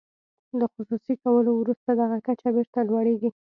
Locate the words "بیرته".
2.55-2.79